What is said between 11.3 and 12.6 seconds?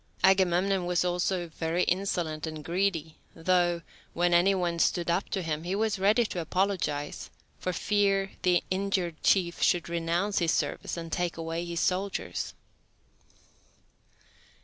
away his soldiers.